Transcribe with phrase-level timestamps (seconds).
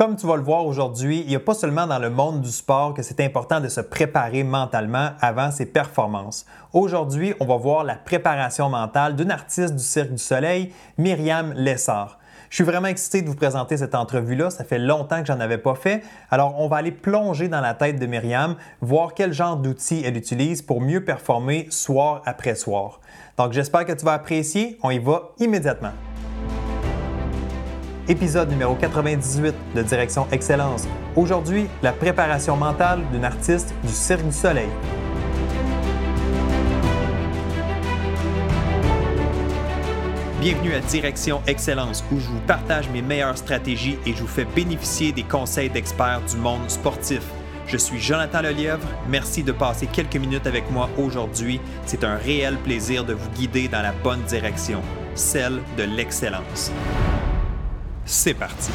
[0.00, 2.48] Comme tu vas le voir aujourd'hui, il n'y a pas seulement dans le monde du
[2.48, 6.46] sport que c'est important de se préparer mentalement avant ses performances.
[6.72, 12.18] Aujourd'hui, on va voir la préparation mentale d'une artiste du Cirque du Soleil, Myriam Lessard.
[12.48, 14.48] Je suis vraiment excité de vous présenter cette entrevue-là.
[14.48, 16.02] Ça fait longtemps que j'en avais pas fait.
[16.30, 20.16] Alors, on va aller plonger dans la tête de Myriam, voir quel genre d'outils elle
[20.16, 23.00] utilise pour mieux performer soir après soir.
[23.36, 24.78] Donc, j'espère que tu vas apprécier.
[24.82, 25.92] On y va immédiatement
[28.10, 30.88] épisode numéro 98 de Direction Excellence.
[31.14, 34.68] Aujourd'hui, la préparation mentale d'une artiste du Cirque du Soleil.
[40.40, 44.44] Bienvenue à Direction Excellence où je vous partage mes meilleures stratégies et je vous fais
[44.44, 47.22] bénéficier des conseils d'experts du monde sportif.
[47.68, 48.88] Je suis Jonathan Lelièvre.
[49.08, 51.60] Merci de passer quelques minutes avec moi aujourd'hui.
[51.86, 54.82] C'est un réel plaisir de vous guider dans la bonne direction,
[55.14, 56.72] celle de l'excellence.
[58.12, 58.72] C'est parti.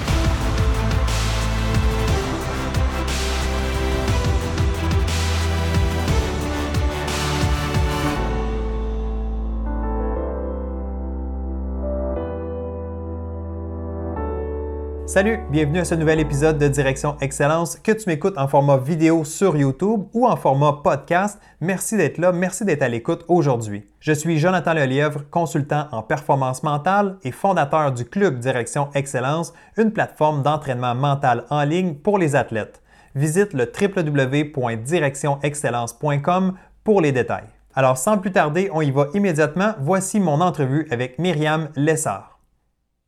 [15.08, 17.76] Salut, bienvenue à ce nouvel épisode de Direction Excellence.
[17.76, 22.32] Que tu m'écoutes en format vidéo sur YouTube ou en format podcast, merci d'être là,
[22.32, 23.86] merci d'être à l'écoute aujourd'hui.
[24.00, 29.92] Je suis Jonathan Lelièvre, consultant en performance mentale et fondateur du Club Direction Excellence, une
[29.92, 32.82] plateforme d'entraînement mental en ligne pour les athlètes.
[33.14, 37.46] Visite le www.directionexcellence.com pour les détails.
[37.76, 39.74] Alors sans plus tarder, on y va immédiatement.
[39.80, 42.35] Voici mon entrevue avec Myriam Lessard.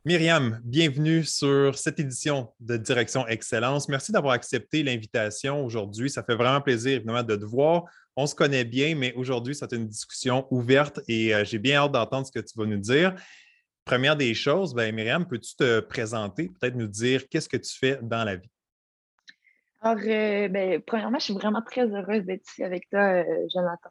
[0.04, 3.88] Myriam, bienvenue sur cette édition de Direction Excellence.
[3.88, 6.08] Merci d'avoir accepté l'invitation aujourd'hui.
[6.08, 7.84] Ça fait vraiment plaisir, évidemment, de te voir.
[8.16, 11.92] On se connaît bien, mais aujourd'hui, c'est une discussion ouverte et euh, j'ai bien hâte
[11.92, 13.12] d'entendre ce que tu vas nous dire.
[13.84, 17.98] Première des choses, ben, Myriam, peux-tu te présenter, peut-être nous dire qu'est-ce que tu fais
[18.00, 18.50] dans la vie?
[19.80, 23.90] Alors, euh, ben, premièrement, je suis vraiment très heureuse d'être ici avec toi, euh, Jonathan.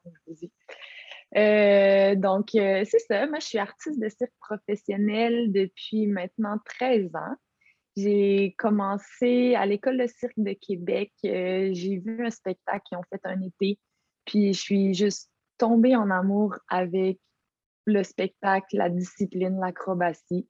[1.36, 3.28] Euh, donc, euh, c'est ça.
[3.28, 7.35] Moi, je suis artiste de cirque professionnel depuis maintenant 13 ans.
[7.96, 11.12] J'ai commencé à l'École de cirque de Québec.
[11.25, 13.79] Euh, j'ai vu un spectacle qui ont fait un été.
[14.25, 17.19] Puis, je suis juste tombée en amour avec
[17.85, 20.47] le spectacle, la discipline, l'acrobatie.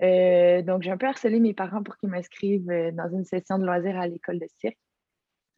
[0.00, 3.98] donc, j'ai un peu harcelé mes parents pour qu'ils m'inscrivent dans une session de loisirs
[4.00, 4.78] à l'École de cirque.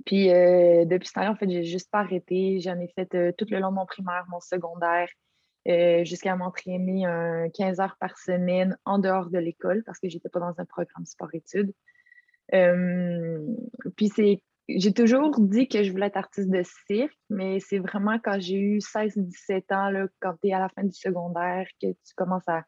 [0.04, 2.60] Puis euh, depuis ce temps-là, en fait, j'ai juste pas arrêté.
[2.60, 5.08] J'en ai fait euh, tout le long de mon primaire, mon secondaire,
[5.66, 7.06] euh, jusqu'à m'entraîner
[7.54, 11.06] 15 heures par semaine en dehors de l'école parce que j'étais pas dans un programme
[11.06, 11.72] sport-études.
[13.96, 18.18] puis c'est j'ai toujours dit que je voulais être artiste de cirque, mais c'est vraiment
[18.18, 21.88] quand j'ai eu 16-17 ans, là, quand tu es à la fin du secondaire, que
[21.88, 22.64] tu commences à,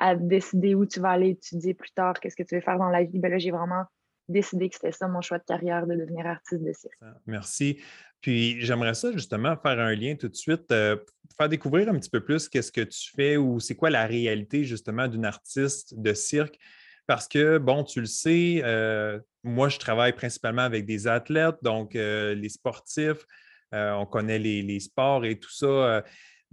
[0.00, 2.90] à, décider où tu vas aller étudier plus tard, qu'est-ce que tu veux faire dans
[2.90, 3.18] la vie.
[3.18, 3.84] Ben là, j'ai vraiment
[4.28, 6.98] décidé que c'était ça mon choix de carrière, de devenir artiste de cirque.
[7.26, 7.78] Merci.
[8.20, 10.96] Puis j'aimerais ça justement faire un lien tout de suite, euh,
[11.36, 14.64] faire découvrir un petit peu plus qu'est-ce que tu fais ou c'est quoi la réalité
[14.64, 16.58] justement d'une artiste de cirque.
[17.06, 21.96] Parce que, bon, tu le sais, euh, moi, je travaille principalement avec des athlètes, donc
[21.96, 23.26] euh, les sportifs,
[23.72, 26.04] on connaît les, les, sports et tout ça.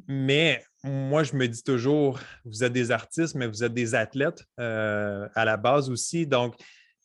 [0.08, 4.44] mais moi, je me dis toujours, vous êtes des artistes, mais vous êtes des athlètes
[4.58, 6.26] à la base aussi.
[6.26, 6.56] Donc,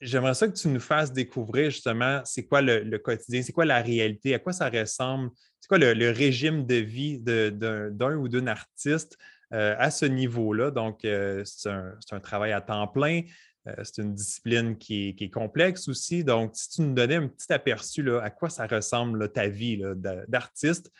[0.00, 3.80] J'aimerais ça que tu nous fasses découvrir justement c'est quoi le, quotidien, c'est quoi la
[3.80, 5.30] réalité, à quoi ça ressemble,
[5.60, 9.16] c'est quoi le, régime de vie d'un ou d'une artiste
[9.52, 10.70] euh, à ce niveau-là.
[10.70, 13.22] Donc, euh, c'est un, travail à temps plein,
[13.68, 16.24] euh, c'est une discipline qui est, complexe aussi.
[16.24, 19.80] Donc, si tu nous donnais un petit aperçu à quoi ça ressemble ta vie
[20.28, 20.90] d'artiste,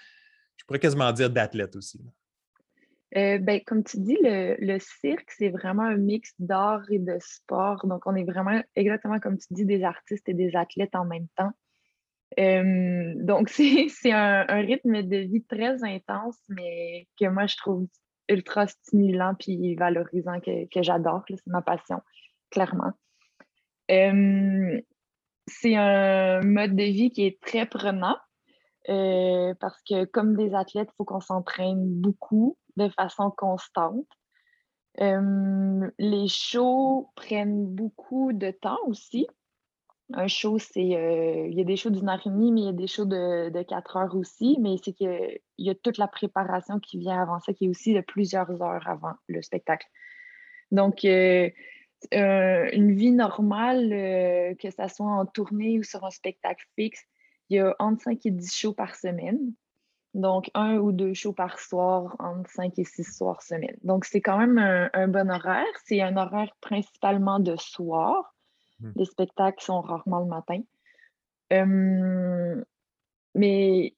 [0.57, 2.01] je pourrais quasiment dire d'athlète aussi.
[3.15, 7.87] Euh, ben, comme tu dis, le, cirque, c'est vraiment un mix d'art et de sport.
[7.87, 11.29] Donc, on est vraiment, exactement comme tu dis, des artistes et des athlètes en même
[11.37, 11.53] temps.
[12.41, 17.87] Euh, donc, c'est un, rythme de vie très intense, mais que moi, je trouve
[18.29, 21.23] ultra stimulant puis valorisant, que, j'adore.
[21.29, 22.01] C'est ma passion,
[22.51, 22.93] clairement.
[23.93, 24.81] Euh,
[25.47, 28.17] c'est un mode de vie qui est très prenant.
[28.85, 34.07] parce que comme des athlètes, il faut qu'on s'entraîne beaucoup de façon constante.
[34.99, 39.27] les shows prennent beaucoup de temps aussi.
[40.13, 40.95] Un show, c'est.
[40.95, 42.87] Euh, il y a des shows d'une heure et demie, mais il y a des
[42.87, 44.57] shows de, quatre heures aussi.
[44.61, 47.93] Mais c'est qu'il y a toute la préparation qui vient avant ça, qui est aussi
[47.93, 49.87] de plusieurs heures avant le spectacle.
[50.71, 51.51] Donc, euh,
[52.15, 53.89] euh, une vie normale,
[54.61, 57.05] que ce soit en tournée ou sur un spectacle fixe,
[57.49, 59.53] il y a entre 5 et 10 shows par semaine.
[60.17, 63.77] Donc, un ou deux shows par soir, entre cinq et six soirs semaine.
[63.83, 65.67] Donc, c'est quand même un, bon horaire.
[65.85, 68.35] C'est un horaire principalement de soir.
[68.81, 68.93] Mmh.
[68.97, 70.63] Les spectacles sont rarement le matin.
[73.35, 73.95] mais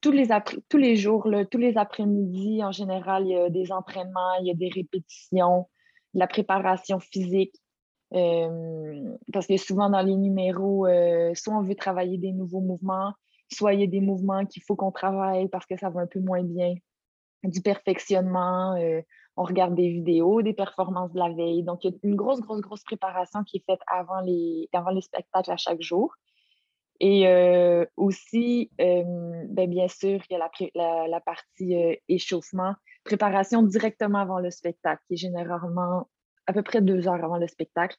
[0.00, 0.28] tous les,
[0.70, 4.50] tous les jours, tous les après-midi, en général, il y a des entraînements, il y
[4.50, 5.68] a des répétitions,
[6.14, 7.54] de la préparation physique.
[8.10, 10.86] parce que souvent dans les numéros,
[11.34, 13.12] soit on veut travailler des nouveaux mouvements,
[13.52, 16.06] soit il y a des mouvements qu'il faut qu'on travaille parce que ça va un
[16.06, 16.74] peu moins bien,
[17.44, 18.76] du perfectionnement,
[19.36, 21.62] on regarde des vidéos, des performances de la veille.
[21.62, 24.90] Donc, il y a une grosse, grosse, grosse préparation qui est faite avant les, avant
[24.90, 26.14] les spectacles à chaque jour.
[26.98, 27.26] Et
[27.96, 31.76] aussi, ben, bien sûr, il y a la, la, partie
[32.08, 36.08] échauffement, préparation directement avant le spectacle, qui est généralement
[36.46, 37.96] à peu près deux heures avant le spectacle,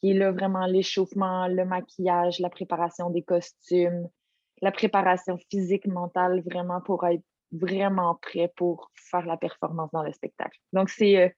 [0.00, 4.08] qui est là vraiment l'échauffement, le maquillage, la préparation des costumes,
[4.62, 7.22] la préparation physique, mentale, vraiment pour être
[7.52, 10.58] vraiment prêt pour faire la performance dans le spectacle.
[10.72, 11.34] Donc, c'est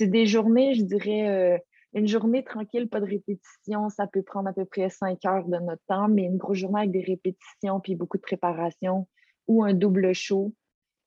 [0.00, 1.60] des journées, je dirais,
[1.92, 5.58] une journée tranquille, pas de répétition, ça peut prendre à peu près cinq heures de
[5.58, 9.08] notre temps, mais une grosse journée avec des répétitions puis beaucoup de préparation
[9.48, 10.54] ou un double show,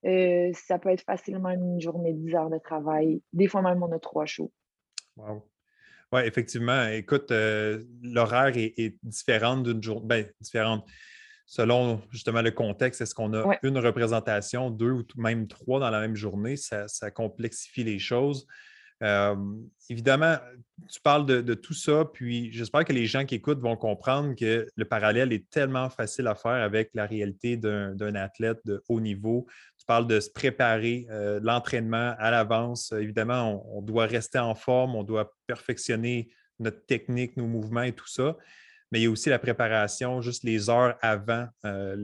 [0.06, 3.22] euh, ça peut être facilement une journée de 10 heures de travail.
[3.32, 4.52] Des fois même, on a trois shows.
[5.16, 5.50] Wow.
[6.12, 6.88] Oui, effectivement.
[6.88, 10.06] Écoute, euh, l'horaire est, différent d'une journée.
[10.06, 10.86] Bien, différente.
[11.46, 16.00] Selon justement le contexte, est-ce qu'on a une représentation, deux ou même trois dans la
[16.00, 16.56] même journée?
[16.58, 18.48] ça complexifie les choses
[19.90, 20.38] évidemment,
[20.90, 24.68] tu parles de, tout ça, puis j'espère que les gens qui écoutent vont comprendre que
[24.76, 29.46] le parallèle est tellement facile à faire avec la réalité d'un athlète de haut niveau.
[29.78, 32.92] Tu parles de se préparer, euh, l'entraînement à l'avance.
[32.94, 36.30] Évidemment, on, doit rester en forme, on doit perfectionner
[36.60, 38.38] notre technique, nos mouvements et tout ça.
[38.94, 41.98] Mais il y a aussi la préparation, juste les heures avant euh,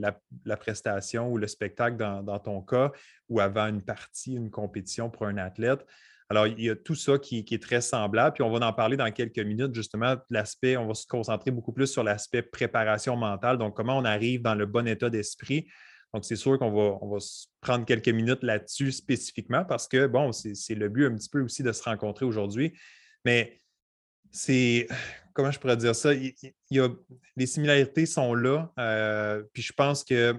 [0.44, 2.90] la, prestation ou le spectacle dans ton cas,
[3.28, 5.86] ou avant une partie, une compétition pour un athlète.
[6.30, 8.34] Alors, il y a tout ça qui, est très semblable.
[8.34, 11.72] Puis on va en parler dans quelques minutes, justement, l'aspect, on va se concentrer beaucoup
[11.72, 15.68] plus sur l'aspect préparation mentale, donc comment on arrive dans le bon état d'esprit.
[16.12, 17.18] Donc, c'est sûr qu'on va, on va
[17.60, 21.62] prendre quelques minutes là-dessus spécifiquement parce que, bon, c'est le but un petit peu aussi
[21.62, 22.76] de se rencontrer aujourd'hui.
[23.24, 23.60] Mais
[24.30, 24.86] c'est,
[25.32, 26.12] comment je pourrais dire ça?
[26.14, 26.34] Il,
[26.70, 26.88] y a,
[27.36, 28.72] les similarités sont là.
[28.78, 30.34] Euh, puis je pense que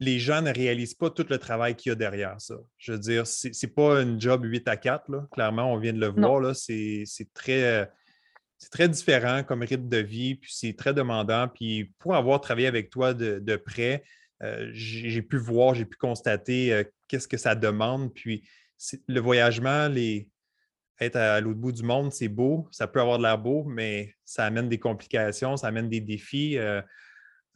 [0.00, 2.56] les gens ne réalisent pas tout le travail qu'il y a derrière ça.
[2.76, 6.00] Je veux dire, ce n'est pas un job 8 à 4, clairement, on vient de
[6.00, 6.56] le voir.
[6.56, 7.88] C'est très,
[8.70, 11.48] très différent comme rythme de vie, puis c'est très demandant.
[11.48, 14.02] Puis pour avoir travaillé avec toi de, près,
[14.42, 18.12] euh, j'ai pu voir, j'ai pu constater euh, qu'est-ce que ça demande.
[18.12, 18.48] Puis
[19.06, 20.28] le voyagement, les,
[21.00, 24.14] être à l'autre bout du monde, c'est beau, ça peut avoir de l'air beau, mais
[24.24, 26.58] ça amène des complications, ça amène des défis.
[26.58, 26.80] Euh,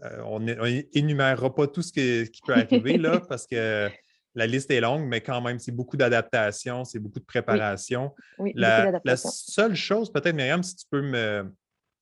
[0.02, 1.92] euh, on n'énumérera pas tout ce
[2.24, 3.88] qui peut arriver là, parce que
[4.34, 8.14] la liste est longue, mais quand même, c'est beaucoup d'adaptation, c'est beaucoup de préparation.
[8.54, 11.50] la, seule chose, peut-être, Myriam, si tu peux me,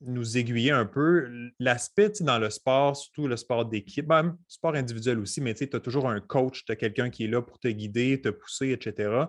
[0.01, 1.29] nous aiguiller un peu,
[1.59, 5.81] l'aspect dans le sport, surtout le sport d'équipe, ben, sport individuel aussi, mais tu as
[5.81, 9.27] toujours un coach, tu as quelqu'un qui est là pour te guider, te pousser, etc.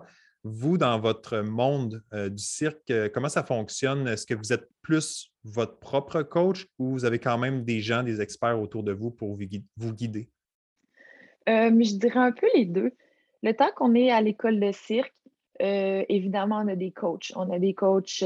[0.48, 4.06] Vous, dans votre monde euh, du cirque, euh, comment ça fonctionne?
[4.06, 8.04] Est-ce que vous êtes plus votre propre coach ou vous avez quand même des gens,
[8.04, 10.30] des experts autour de vous pour vous guider?
[11.48, 12.92] Euh, je dirais un peu les deux.
[13.42, 15.12] Le temps qu'on est à l'école de cirque,
[15.58, 17.32] évidemment, on a des coachs.
[17.34, 18.22] On a des coachs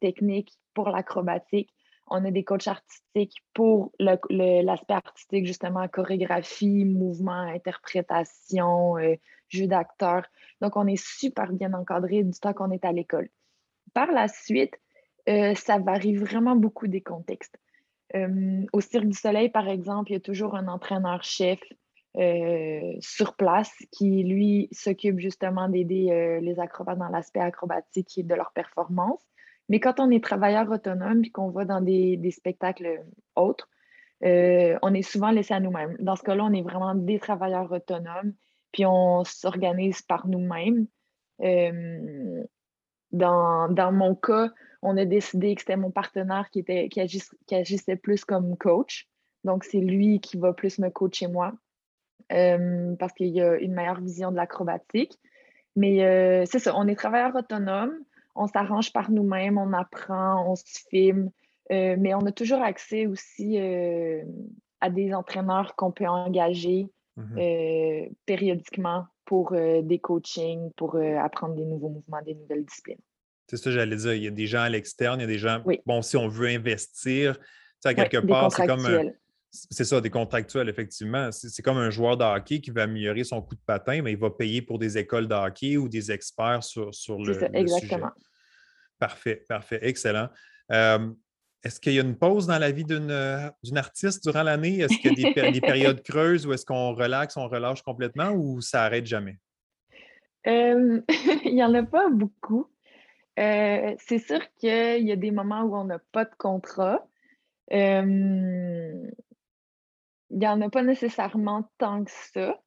[0.00, 1.72] techniques pour l'acrobatique.
[2.08, 8.96] On a des coachs artistiques pour l'aspect artistique, justement, chorégraphie, mouvement, interprétation,
[9.50, 10.24] jeu d'acteur.
[10.60, 13.28] Donc, on est super bien encadré du temps qu'on est à l'école.
[13.92, 14.78] Par la suite,
[15.28, 17.58] euh, ça varie vraiment beaucoup des contextes.
[18.14, 21.60] Euh, au Cirque du Soleil, par exemple, il y a toujours un entraîneur-chef
[22.16, 28.34] euh, sur place qui, lui, s'occupe justement d'aider les acrobates dans l'aspect acrobatique et de
[28.34, 29.20] leur performance.
[29.68, 33.04] Mais quand on est travailleur autonome et qu'on va dans des, des spectacles
[33.36, 33.68] autres,
[34.22, 35.96] on est souvent laissé à nous-mêmes.
[36.00, 38.32] Dans ce cas-là, on est vraiment des travailleurs autonomes
[38.72, 40.86] puis on s'organise par nous-mêmes.
[41.42, 42.44] Euh,
[43.12, 44.50] dans, mon cas,
[44.82, 47.00] on a décidé que c'était mon partenaire qui, était, qui,
[47.54, 49.08] agissait plus comme coach.
[49.44, 51.52] Donc, c'est lui qui va plus me coacher moi
[52.32, 55.18] euh, parce qu'il a une meilleure vision de l'acrobatique.
[55.76, 57.94] Mais euh, c'est ça, on est travailleur autonome,
[58.34, 61.30] on s'arrange par nous-mêmes, on apprend, on se filme,
[61.70, 63.56] mais on a toujours accès aussi
[64.80, 66.88] à des entraîneurs qu'on peut engager
[67.20, 72.64] Mmh euh, périodiquement pour euh, des coachings, pour euh, apprendre des nouveaux mouvements, des nouvelles
[72.64, 73.00] disciplines.
[73.48, 74.14] C'est ça, j'allais dire.
[74.14, 75.62] Il y a des gens à l'externe, il y a des gens.
[75.84, 77.38] Bon, si on veut investir,
[77.84, 79.12] à quelque part, c'est comme.
[79.52, 81.30] C'est ça, des contractuels, effectivement.
[81.32, 84.18] C'est comme un joueur de hockey qui va améliorer son coup de patin, mais il
[84.18, 88.12] va payer pour des écoles de hockey ou des experts sur, sur le, ça, exactement.
[89.00, 90.28] Parfait, parfait, excellent.
[90.70, 91.10] Euh,
[91.62, 93.10] est-ce qu'il y a une pause dans la vie d'une
[93.76, 94.78] artiste durant l'année?
[94.78, 98.60] Est-ce qu'il y a des, périodes creuses où est-ce qu'on relaxe, on relâche complètement ou
[98.60, 99.38] ça arrête jamais?
[100.46, 101.04] il
[101.44, 102.66] n'y en a pas beaucoup.
[103.38, 107.06] Euh, c'est sûr qu'il y a des moments où on n'a pas de contrat.
[107.70, 109.10] il
[110.30, 112.58] n'y en a pas nécessairement tant que ça.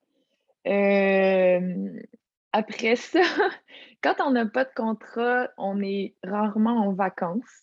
[2.52, 3.22] après ça,
[4.04, 7.63] quand on n'a pas de contrat, on est rarement en vacances.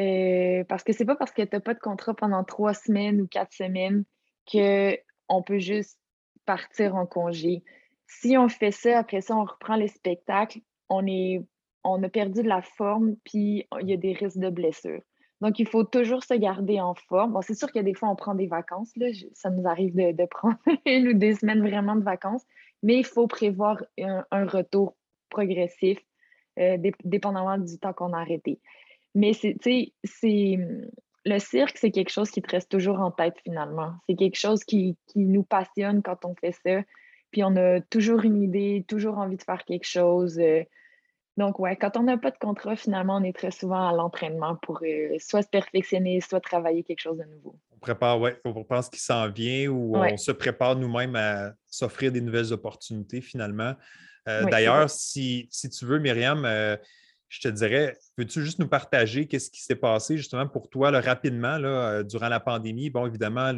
[0.00, 3.20] Euh, parce que c'est pas parce que tu n'as pas de contrat pendant trois semaines
[3.20, 4.04] ou quatre semaines
[4.50, 5.98] qu'on peut juste
[6.46, 7.62] partir en congé.
[8.06, 11.42] Si on fait ça, après ça, on reprend les spectacles, on, est,
[11.84, 15.00] on a perdu de la forme, puis il y a des risques de blessure.
[15.40, 17.32] Donc, il faut toujours se garder en forme.
[17.32, 18.90] Bon, c'est sûr a des fois, on prend des vacances.
[18.96, 19.06] Là.
[19.32, 22.44] Ça nous arrive de, prendre une ou deux semaines vraiment de vacances,
[22.82, 24.96] mais il faut prévoir un, retour
[25.30, 25.98] progressif,
[26.58, 28.60] euh, dépendamment du temps qu'on a arrêté.
[29.14, 29.56] Mais c'est,
[30.04, 30.58] c'est
[31.24, 33.94] le cirque, c'est quelque chose qui te reste toujours en tête finalement.
[34.08, 36.82] C'est quelque chose qui, nous passionne quand on fait ça.
[37.30, 40.38] Puis on a toujours une idée, toujours envie de faire quelque chose.
[40.38, 40.62] Euh.
[41.36, 44.56] donc, ouais, quand on n'a pas de contrat, finalement, on est très souvent à l'entraînement
[44.62, 47.56] pour euh, soit se perfectionner, soit travailler quelque chose de nouveau.
[47.72, 52.10] On prépare, ouais, on pense qu'il s'en vient ou on se prépare nous-mêmes à s'offrir
[52.10, 53.74] des nouvelles opportunités finalement.
[54.28, 56.44] Euh, d'ailleurs, si, si, tu veux, Myriam,
[57.30, 61.58] je te dirais, peux-tu juste nous partager qu'est-ce qui s'est passé justement pour toi rapidement
[61.58, 62.90] là, euh, durant la pandémie?
[62.90, 63.52] Bon, évidemment,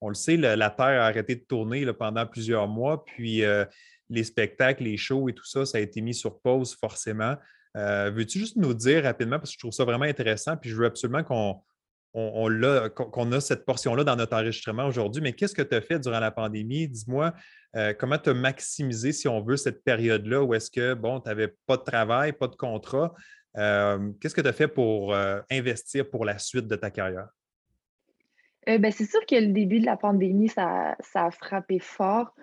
[0.00, 3.64] on le sait, la Terre a arrêté de tourner pendant plusieurs mois, puis euh,
[4.10, 7.36] les spectacles, les shows et tout ça, ça a été mis sur pause forcément.
[7.76, 10.76] Euh, veux-tu juste nous dire rapidement, parce que je trouve ça vraiment intéressant, puis je
[10.76, 11.60] veux absolument qu'on
[12.14, 15.20] on, a, qu'on a cette portion-là dans notre enregistrement aujourd'hui.
[15.20, 16.86] Mais qu'est-ce que tu as fait durant la pandémie?
[16.86, 17.34] Dis-moi,
[17.76, 21.28] euh, comment tu as maximisé, si on veut, cette période-là où est-ce que, bon, tu
[21.28, 23.12] n'avais pas de travail, pas de contrat?
[23.56, 27.28] Euh, qu'est-ce que tu as fait pour euh, investir pour la suite de ta carrière?
[28.66, 32.34] Ben, c'est sûr que le début de la pandémie, ça, a frappé fort.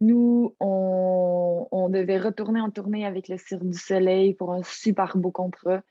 [0.00, 5.16] Nous, on, on, devait retourner en tournée avec le Cirque du Soleil pour un super
[5.16, 5.82] beau contrat.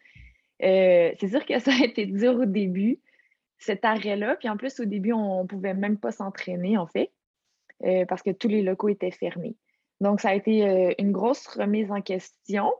[0.61, 2.99] c'est sûr que ça a été dur au début
[3.63, 4.35] cet arrêt-là.
[4.35, 7.11] Puis en plus, au début, on ne pouvait même pas s'entraîner, en fait,
[7.83, 9.55] euh, parce que tous les locaux étaient fermés.
[10.01, 12.73] Donc, ça a été euh, une grosse remise en question.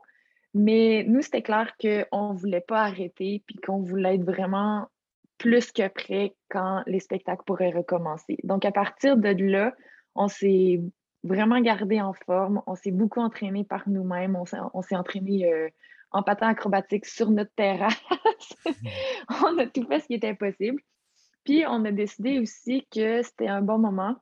[0.52, 4.86] Mais nous, c'était clair qu'on ne voulait pas arrêter, puis qu'on voulait être vraiment
[5.38, 8.38] plus que prêt quand les spectacles pourraient recommencer.
[8.44, 9.74] Donc, à partir de là,
[10.14, 10.80] on s'est
[11.24, 12.62] vraiment gardé en forme.
[12.66, 14.36] On s'est beaucoup entraîné par nous-mêmes.
[14.36, 15.68] On s'est entraîné euh,
[16.14, 18.00] en patin acrobatique sur notre terrasse.
[19.44, 20.80] on a tout fait ce qui était possible.
[21.44, 24.16] Puis on a décidé aussi que c'était un bon moment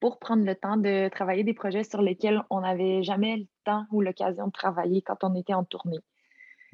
[0.00, 3.86] pour prendre le temps de travailler des projets sur lesquels on n'avait jamais le temps
[3.90, 6.00] ou l'occasion de travailler quand on était en tournée.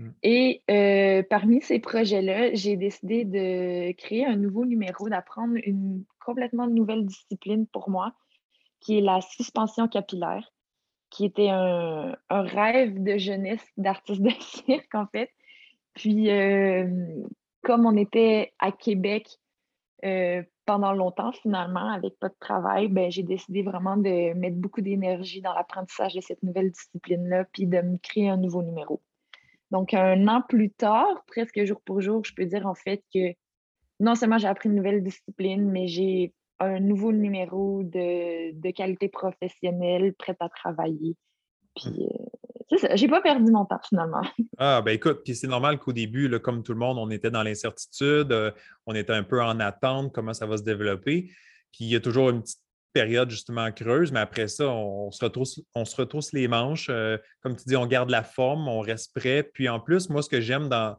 [0.00, 0.10] Hmm.
[0.24, 6.66] Et euh, parmi ces projets-là, j'ai décidé de créer un nouveau numéro, d'apprendre une complètement
[6.66, 8.14] nouvelle discipline pour moi,
[8.80, 10.50] qui est la suspension capillaire
[11.10, 15.30] qui était un, rêve de jeunesse d'artiste de cirque, en fait.
[15.94, 16.86] Puis, euh,
[17.62, 19.28] comme on était à Québec
[20.04, 24.80] euh, pendant longtemps, finalement, avec pas de travail, ben, j'ai décidé vraiment de mettre beaucoup
[24.80, 29.02] d'énergie dans l'apprentissage de cette nouvelle discipline-là, puis de me créer un nouveau numéro.
[29.70, 33.34] Donc, un an plus tard, presque jour pour jour, je peux dire en fait que
[34.00, 40.14] non seulement j'ai appris une nouvelle discipline, mais j'ai un nouveau numéro de, qualité professionnelle,
[40.14, 41.16] prête à travailler.
[41.76, 42.02] Puis, mmh.
[42.02, 42.30] euh,
[42.70, 44.22] c'est ça, j'ai pas perdu mon temps finalement.
[44.62, 47.42] Ah, ben écoute, puis c'est normal qu'au début, comme tout le monde, on était dans
[47.42, 48.50] l'incertitude, euh,
[48.84, 51.30] on était un peu en attente, comment ça va se développer.
[51.72, 52.60] Puis il y a toujours une petite
[52.92, 56.88] période justement creuse, mais après ça, on, se, retrousse, on se retrousse les manches.
[56.90, 59.42] Euh, comme tu dis, on garde la forme, on reste prêt.
[59.42, 60.96] Puis en plus, moi, ce que j'aime dans,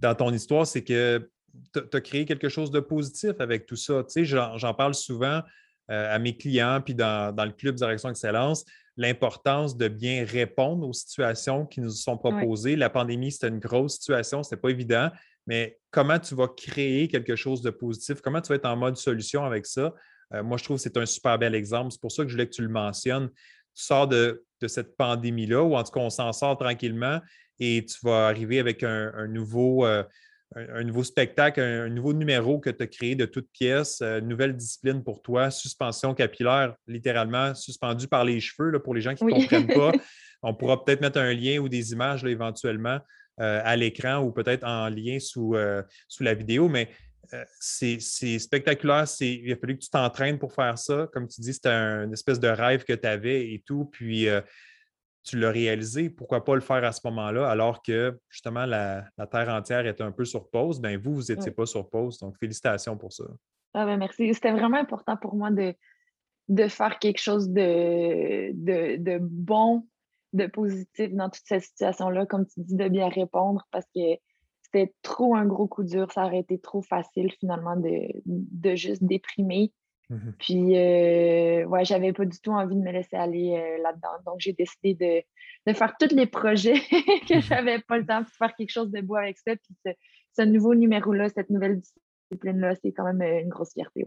[0.00, 1.28] dans ton histoire, c'est que
[1.72, 4.04] tu as créé quelque chose de positif avec tout ça?
[4.04, 5.42] Tu sais, j'en parle souvent
[5.90, 8.64] euh, à mes clients, puis dans, le club Direction Excellence,
[8.96, 12.76] l'importance de bien répondre aux situations qui nous sont proposées.
[12.76, 15.10] La pandémie, c'était une grosse situation, ce pas évident,
[15.46, 18.96] mais comment tu vas créer quelque chose de positif, comment tu vas être en mode
[18.96, 19.92] solution avec ça,
[20.32, 21.90] euh, moi, je trouve que c'est un super bel exemple.
[21.92, 23.30] C'est pour ça que je voulais que tu le mentionnes.
[23.74, 27.20] Tu sors de, cette pandémie-là, ou en tout cas, on s'en sort tranquillement
[27.60, 30.02] et tu vas arriver avec un, nouveau, euh,
[30.56, 34.20] un, nouveau spectacle, un, nouveau numéro que tu as créé de toutes pièces, une euh,
[34.20, 39.14] nouvelle discipline pour toi, suspension capillaire, littéralement suspendue par les cheveux, là, pour les gens
[39.14, 39.92] qui ne comprennent pas.
[40.42, 42.98] On pourra peut-être mettre un lien ou des images là, éventuellement
[43.40, 46.88] euh, à l'écran ou peut-être en lien sous, euh, sous la vidéo, mais
[47.58, 49.06] c'est spectaculaire.
[49.20, 51.08] Il a fallu que tu t'entraînes pour faire ça.
[51.12, 53.86] Comme tu dis, c'était une espèce de rêve que tu avais et tout.
[53.86, 54.28] Puis
[55.24, 59.48] tu l'as réalisé, pourquoi pas le faire à ce moment-là, alors que justement la, Terre
[59.48, 62.18] entière est un peu sur pause, bien vous, vous n'étiez pas sur pause.
[62.18, 63.24] Donc, félicitations pour ça.
[63.72, 64.32] Ah ben merci.
[64.34, 65.74] C'était vraiment important pour moi de,
[66.48, 69.86] de faire quelque chose de, de, bon,
[70.34, 74.18] de positif dans toute cette situation-là, comme tu dis, de bien répondre parce que
[74.62, 76.12] c'était trop un gros coup dur.
[76.12, 79.72] Ça aurait été trop facile finalement de, de juste déprimer.
[80.10, 84.16] Mmh Puis, euh, ouais, j'avais pas du tout envie de me laisser aller euh, là-dedans.
[84.26, 86.80] Donc, j'ai décidé de, de, faire tous les projets
[87.28, 89.56] que j'avais pas le temps de faire quelque chose de beau avec ça.
[89.56, 89.94] Puis,
[90.36, 91.80] ce, nouveau numéro-là, cette nouvelle
[92.30, 94.04] discipline-là, c'est quand même une grosse fierté.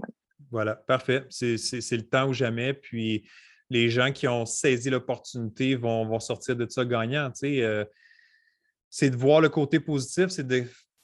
[0.52, 1.26] Voilà, parfait.
[1.30, 2.74] C'est le temps ou jamais.
[2.74, 3.28] Puis,
[3.70, 7.32] les gens qui ont saisi l'opportunité vont, vont, sortir de ça gagnant.
[7.34, 10.64] c'est de voir le côté positif, c'est de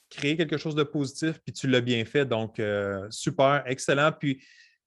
[0.09, 2.25] créer quelque chose de positif, puis tu l'as bien fait.
[2.25, 2.61] Donc,
[3.09, 4.11] super, excellent.
[4.11, 4.39] Puis,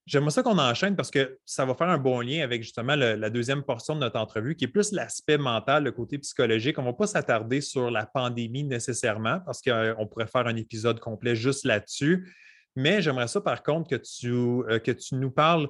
[0.07, 3.29] J'aimerais ça qu'on enchaîne parce que ça va faire un bon lien avec justement la
[3.29, 6.79] deuxième portion de notre entrevue, qui est plus l'aspect mental, le côté psychologique.
[6.79, 11.01] On ne va pas s'attarder sur la pandémie nécessairement parce qu'on pourrait faire un épisode
[11.01, 12.33] complet juste là-dessus.
[12.77, 15.67] Mais j'aimerais ça, par contre, que tu, euh, que tu nous parles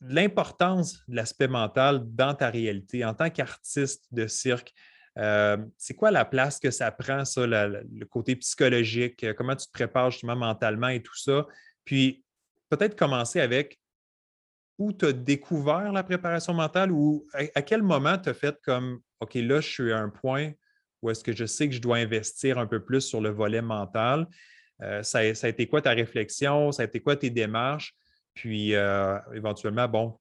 [0.00, 4.74] de l'importance de l'aspect mental dans ta réalité en tant qu'artiste de cirque.
[5.18, 9.24] Euh, c'est quoi la place que ça prend, ça, le côté psychologique?
[9.36, 11.46] Comment tu te prépares justement mentalement et tout ça?
[11.84, 12.24] Puis,
[12.68, 13.78] peut-être commencer avec
[14.78, 19.00] où tu as découvert la préparation mentale ou à, quel moment tu as fait comme
[19.20, 20.52] OK, là, je suis à un point
[21.02, 23.62] où est-ce que je sais que je dois investir un peu plus sur le volet
[23.62, 24.26] mental.
[24.82, 26.72] Euh, ça, a été quoi ta réflexion?
[26.72, 27.94] Ça a été quoi tes démarches?
[28.34, 30.18] Puis euh, éventuellement, bon,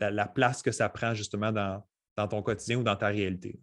[0.00, 1.82] la, place que ça prend justement dans,
[2.28, 3.58] ton quotidien ou dans ta réalité.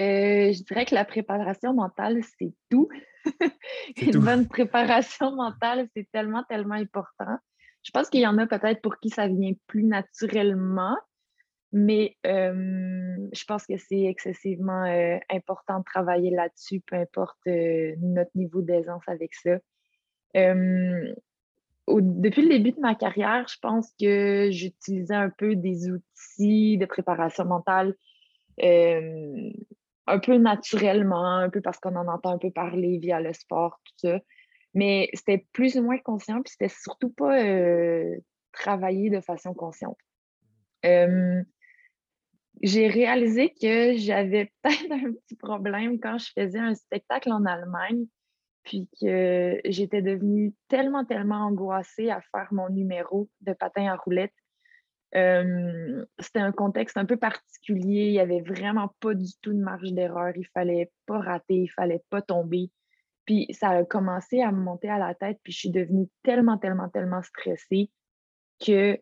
[0.00, 2.88] Euh, je dirais que la préparation mentale, c'est tout.
[4.00, 7.38] une bonne préparation mentale, c'est tellement, tellement important.
[7.82, 10.96] Je pense qu'il y en a peut-être pour qui ça vient plus naturellement,
[11.72, 17.94] mais euh, je pense que c'est excessivement euh, important de travailler là-dessus, peu importe euh,
[18.00, 19.58] notre niveau d'aisance avec ça.
[20.34, 26.86] depuis le début de ma carrière, je pense que j'utilisais un peu des outils de
[26.86, 27.94] préparation mentale
[30.08, 33.80] un peu naturellement, un peu parce qu'on en entend un peu parler via le sport,
[33.84, 34.20] tout ça.
[34.74, 38.16] Mais c'était plus ou moins conscient, puis c'était surtout pas euh,
[38.52, 39.98] travaillé de façon consciente.
[42.62, 48.06] j'ai réalisé que j'avais peut-être un petit problème quand je faisais un spectacle en Allemagne,
[48.64, 54.34] puis que j'étais devenue tellement, tellement angoissée à faire mon numéro de patin à roulette
[55.12, 58.06] c'était un contexte un peu particulier.
[58.06, 60.32] Il n'y avait vraiment pas du tout de marge d'erreur.
[60.36, 62.70] Il fallait pas rater, il fallait pas tomber.
[63.24, 66.56] Puis ça a commencé à me monter à la tête, puis je suis devenue tellement,
[66.56, 67.90] tellement, tellement stressée
[68.64, 68.98] que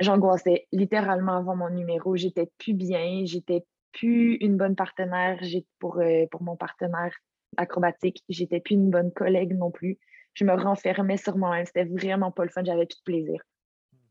[0.00, 2.16] j'angoissais littéralement avant mon numéro.
[2.16, 5.40] J'étais plus bien, j'étais plus une bonne partenaire
[5.78, 7.14] pour, euh, pour mon partenaire
[7.56, 8.22] acrobatique.
[8.28, 9.98] J'étais plus une bonne collègue non plus.
[10.34, 11.64] Je me renfermais sur moi-même.
[11.66, 12.64] C'était vraiment pas le fun.
[12.64, 13.42] J'avais plus de plaisir.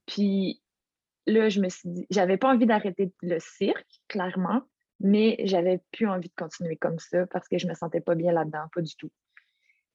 [0.05, 0.61] Puis
[1.25, 4.61] là, je me suis dit, j'avais pas envie d'arrêter le cirque, clairement,
[4.99, 8.31] mais j'avais plus envie de continuer comme ça parce que je me sentais pas bien
[8.31, 9.11] là-dedans, pas du tout.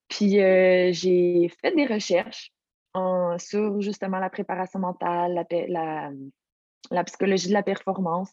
[0.09, 2.53] Puis euh, j'ai fait des recherches
[3.39, 6.11] sur justement la préparation mentale, la,
[6.91, 8.31] la, psychologie de la performance.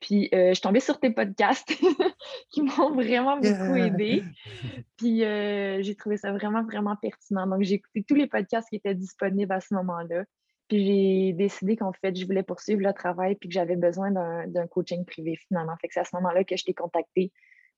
[0.00, 1.72] Puis euh, je suis tombée sur tes podcasts
[2.50, 4.24] qui m'ont vraiment beaucoup aidé.
[4.96, 7.46] Puis euh, j'ai trouvé ça vraiment, vraiment pertinent.
[7.46, 10.24] Donc j'ai écouté tous les podcasts qui étaient disponibles à ce moment-là.
[10.72, 15.04] J'ai décidé qu'en fait, je voulais poursuivre le travail puis que j'avais besoin d'un coaching
[15.04, 15.74] privé finalement.
[15.82, 17.30] C'est à ce moment-là que je t'ai contacté.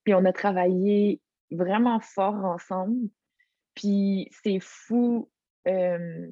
[0.04, 3.08] Puis on a travaillé vraiment fort ensemble.
[3.74, 5.28] Puis c'est fou,
[5.66, 6.28] euh,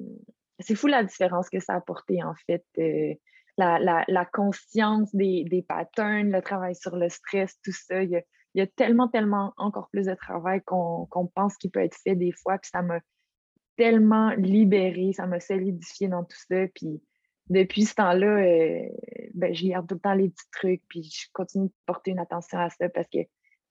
[0.59, 2.63] c'est fou la différence que ça a apporté en fait.
[2.79, 3.13] Euh,
[3.57, 8.01] la, conscience des, patterns, le travail sur le stress, tout ça.
[8.03, 8.23] Il
[8.55, 12.31] y a, tellement, tellement encore plus de travail qu'on pense qu'il peut être fait des
[12.31, 12.57] fois.
[12.57, 12.99] Puis ça m'a
[13.75, 16.67] tellement libérée, ça m'a solidifié dans tout ça.
[16.73, 17.01] Puis
[17.49, 18.89] depuis ce temps-là, euh,
[19.33, 22.19] ben, je garde tout le temps les petits trucs, puis je continue de porter une
[22.19, 23.19] attention à ça parce que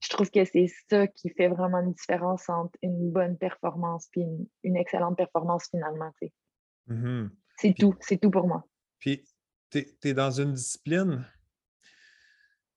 [0.01, 4.27] je trouve que c'est ça qui fait vraiment une différence entre une bonne performance et
[4.65, 6.13] une, excellente performance finalement.
[6.89, 7.31] Mm-hmm.
[7.57, 8.67] C'est tout, c'est tout pour moi.
[8.99, 9.25] Puis,
[9.71, 11.25] tu es, dans une discipline,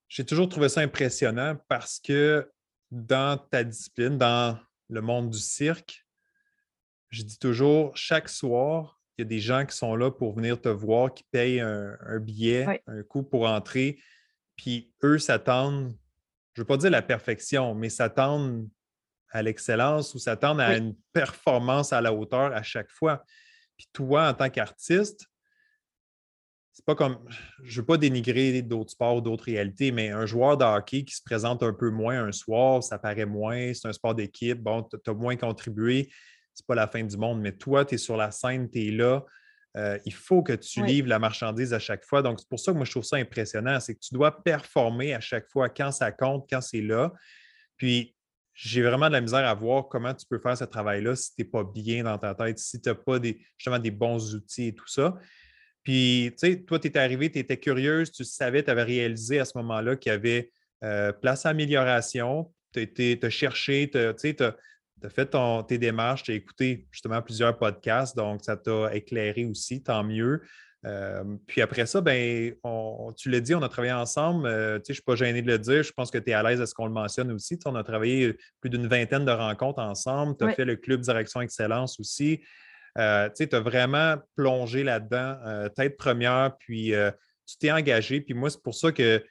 [0.07, 2.49] j'ai toujours trouvé ça impressionnant parce que
[2.91, 4.57] dans ta discipline, dans
[4.89, 6.04] le monde du cirque,
[7.15, 10.59] je dis toujours, chaque soir, il y a des gens qui sont là pour venir
[10.59, 13.99] te voir, qui payent un, billet, un coût pour entrer.
[14.57, 15.95] Puis eux s'attendent,
[16.53, 18.67] je ne veux pas dire la perfection, mais s'attendent
[19.31, 23.23] à l'excellence ou s'attendent à une performance à la hauteur à chaque fois.
[23.77, 25.25] Puis toi, en tant qu'artiste,
[26.73, 27.25] c'est pas comme.
[27.63, 31.15] Je veux pas dénigrer d'autres sports ou d'autres réalités, mais un joueur de hockey qui
[31.15, 34.83] se présente un peu moins un soir, ça paraît moins, c'est un sport d'équipe, bon,
[34.83, 36.09] tu as moins contribué,
[36.55, 38.91] c'est pas la fin du monde, mais toi, tu es sur la scène, tu es
[38.91, 39.23] là.
[39.77, 42.21] Euh, il faut que tu livres la marchandise à chaque fois.
[42.21, 43.79] Donc, c'est pour ça que moi, je trouve ça impressionnant.
[43.81, 47.11] C'est que tu dois performer à chaque fois quand ça compte, quand c'est là.
[47.75, 48.15] Puis,
[48.53, 51.41] j'ai vraiment de la misère à voir comment tu peux faire ce travail-là si tu
[51.41, 54.67] n'es pas bien dans ta tête, si tu n'as pas des, justement des bons outils
[54.67, 55.15] et tout ça.
[55.83, 59.39] Puis, tu sais, toi, tu étais arrivé, tu étais curieuse, tu savais, tu avais réalisé
[59.39, 60.51] à ce moment-là qu'il y avait
[60.85, 64.55] euh, place à amélioration, tu as cherché, tu as,
[65.09, 65.35] fait
[65.67, 70.41] tes démarches, tu as écouté justement plusieurs podcasts, donc ça t'a éclairé aussi, tant mieux.
[70.85, 72.53] Euh, puis après ça, ben,
[73.17, 74.45] tu l'as dit, on a travaillé ensemble.
[74.45, 75.81] Euh, je ne suis pas gêné de le dire.
[75.81, 77.57] Je pense que tu es à l'aise à ce qu'on le mentionne aussi.
[77.65, 80.37] on a travaillé plus d'une vingtaine de rencontres ensemble.
[80.37, 82.41] Tu as fait le Club Direction Excellence aussi.
[82.97, 87.11] Euh, tu as vraiment plongé là-dedans, euh, tête première, puis euh,
[87.45, 88.21] tu t'es engagé.
[88.21, 89.23] Puis moi, c'est pour ça que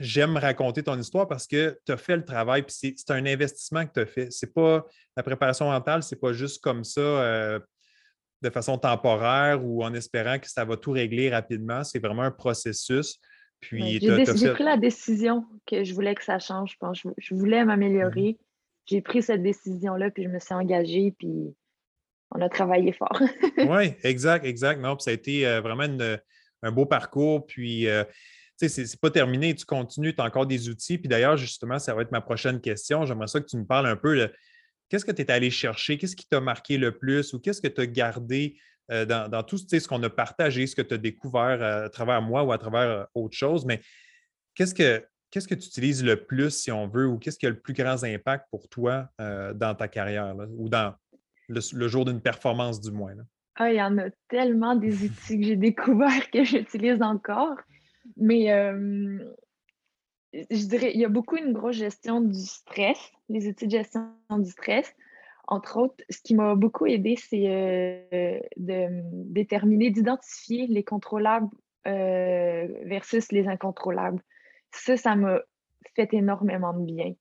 [0.00, 3.86] j'aime raconter ton histoire parce que tu as fait le travail, puis c'est un investissement
[3.86, 4.30] que tu as fait.
[4.30, 7.60] C'est pas la préparation mentale, c'est pas juste comme ça
[8.42, 11.84] de façon temporaire ou en espérant que ça va tout régler rapidement.
[11.84, 13.20] C'est vraiment un processus.
[13.60, 16.76] Puis j'ai pris la décision que je voulais que ça change.
[16.94, 18.32] Je, je voulais m'améliorer.
[18.32, 18.44] Mmh
[18.86, 21.54] j'ai pris cette décision-là, puis je me suis engagée, puis
[22.30, 23.20] on a travaillé fort.
[23.58, 24.80] oui, exact, exact.
[24.80, 25.86] Non, puis ça a été euh, vraiment
[26.62, 27.46] un beau parcours.
[27.46, 28.04] Puis, euh,
[28.68, 29.54] c'est pas terminé.
[29.54, 30.98] Tu continues, tu as encore des outils.
[30.98, 33.04] Puis d'ailleurs, justement, ça va être ma prochaine question.
[33.06, 34.30] J'aimerais ça que tu me parles un peu.
[34.88, 35.98] Qu'est-ce que tu es allé chercher?
[35.98, 38.56] Qu'est-ce qui t'a marqué le plus ou qu'est-ce que tu as gardé
[38.90, 42.42] euh, dans, tout ce qu'on a partagé, ce que tu as découvert à travers moi
[42.42, 43.64] ou à travers autre chose?
[43.64, 43.80] Mais
[44.54, 47.50] qu'est-ce que qu'est-ce que tu utilises le plus, si on veut, ou qu'est-ce qui a
[47.50, 50.94] le plus grand impact pour toi dans ta carrière ou dans,
[51.48, 53.14] le, jour d'une performance du moins.
[53.56, 57.56] Ah, il y en a tellement des outils que j'ai découverts que j'utilise encore.
[58.16, 59.18] Mais euh,
[60.32, 64.10] je dirais, il y a beaucoup une grosse gestion du stress, les outils de gestion
[64.30, 64.94] du stress.
[65.48, 71.50] Entre autres, ce qui m'a beaucoup aidé, c'est euh, de déterminer, d'identifier les contrôlables
[71.86, 74.22] euh, versus les incontrôlables.
[74.70, 75.40] Ça, ça m'a
[75.94, 77.14] fait énormément de bien.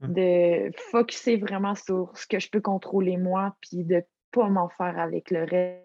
[0.00, 0.12] Mmh.
[0.12, 4.68] de focuser vraiment sur ce que je peux contrôler moi, puis de ne pas m'en
[4.68, 5.82] faire avec le reste.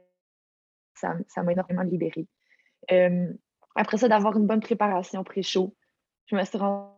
[0.93, 2.27] Ça m'a énormément libérée.
[3.75, 5.75] Après ça, d'avoir une bonne préparation pré-show,
[6.27, 6.91] je me suis rendu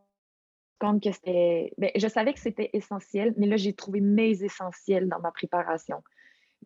[0.80, 1.72] compte que c'était.
[1.78, 6.04] Ben, je savais que c'était essentiel, mais là, j'ai trouvé mes essentiels dans ma préparation.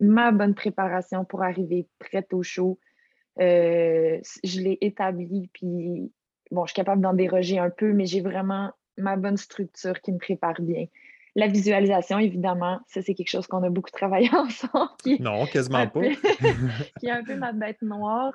[0.00, 2.78] Ma bonne préparation pour arriver prête au show,
[3.40, 6.12] euh, je l'ai établie, puis
[6.50, 10.12] bon, je suis capable d'en déroger un peu, mais j'ai vraiment ma bonne structure qui
[10.12, 10.86] me prépare bien.
[11.36, 14.90] La visualisation, évidemment, ça, c'est quelque chose qu'on a beaucoup travaillé ensemble.
[15.20, 16.00] non, quasiment pas.
[17.00, 18.32] qui est un peu ma bête noire,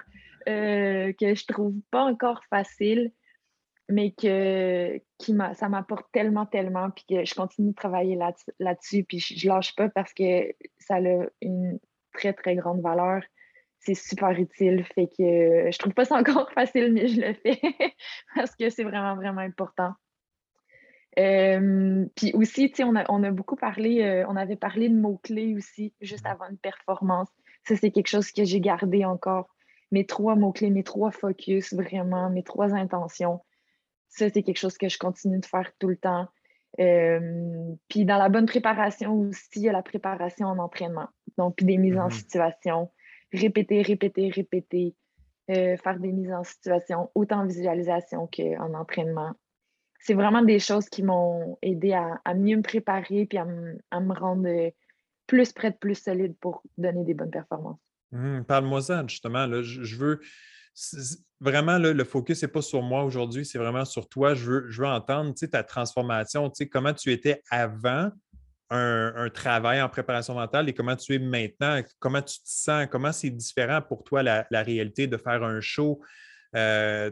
[0.48, 3.12] euh, que je trouve pas encore facile,
[3.90, 8.18] mais que qui ça m'apporte tellement, tellement, puis que je continue de travailler
[8.60, 11.80] là-dessus, puis je, je lâche pas parce que ça a une
[12.14, 13.22] très, très grande valeur
[13.86, 14.84] c'est super utile.
[14.96, 17.60] Fait que je trouve pas ça encore facile, mais je le fais
[18.36, 19.92] parce que c'est vraiment, vraiment important.
[21.18, 24.90] Euh, puis aussi, tu sais, on a, on a, beaucoup parlé, euh, on avait parlé
[24.90, 27.30] de mots-clés aussi, juste avant une performance.
[27.66, 29.55] Ça, c'est quelque chose que j'ai gardé encore.
[29.96, 33.40] Mes trois mots-clés, mes trois focus, vraiment, mes trois intentions.
[34.10, 36.28] Ça, c'est quelque chose que je continue de faire tout le temps.
[36.82, 41.08] Euh, puis dans la bonne préparation aussi, il y a la préparation en entraînement.
[41.38, 42.20] Donc, puis des mises en mm-hmm.
[42.20, 42.92] situation.
[43.32, 44.96] Répéter, répéter, répéter.
[45.48, 49.34] faire des mises en situation, autant en visualisation qu'en entraînement
[50.06, 54.72] c'est vraiment des choses qui m'ont aidé à, mieux me préparer puis à, me rendre
[55.26, 57.80] plus prête, plus solide pour donner des bonnes performances.
[58.12, 59.48] Mmh, parle-moi ça, justement.
[59.62, 60.20] je, veux
[61.40, 64.36] vraiment, le focus n'est pas sur moi aujourd'hui, c'est vraiment sur toi.
[64.36, 68.12] Je veux, je veux entendre ta transformation, comment tu étais avant
[68.70, 73.12] un, travail en préparation mentale et comment tu es maintenant, comment tu te sens, comment
[73.12, 76.02] c'est différent pour toi la, réalité de faire un show.
[76.56, 77.12] Euh,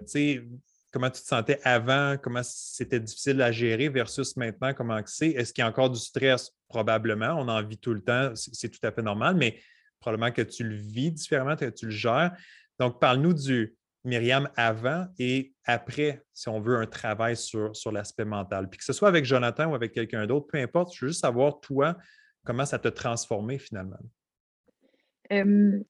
[0.91, 5.29] comment tu te sentais avant, comment c'était difficile à gérer versus maintenant, comment c'est.
[5.29, 6.51] Est-ce qu'il y a encore du stress?
[6.69, 9.59] Probablement, on en vit tout le temps, c'est tout à fait normal, mais
[10.03, 12.35] probablement que tu le vis différemment, que tu le gères.
[12.77, 18.25] Donc, parle-nous du Myriam avant et après, si on veut un travail sur, sur l'aspect
[18.25, 18.69] mental.
[18.69, 21.21] Puis que ce soit avec Jonathan ou avec quelqu'un d'autre, peu importe, je veux juste
[21.21, 21.97] savoir, toi,
[22.45, 23.97] comment ça t'a transformé finalement?
[25.31, 25.81] Je